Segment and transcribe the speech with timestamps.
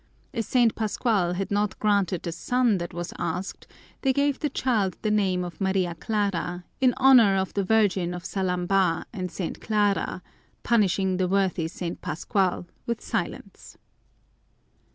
[0.33, 0.73] As St.
[0.73, 3.67] Pascual had not granted the son that was asked,
[4.01, 8.23] they gave the child the name of Maria Clara, in honor of the Virgin of
[8.25, 9.61] Salambaw and St.
[9.61, 10.23] Clara,
[10.63, 12.01] punishing the worthy St.
[12.01, 13.77] Pascual with silence.